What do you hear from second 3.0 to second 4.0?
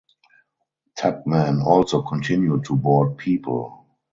people.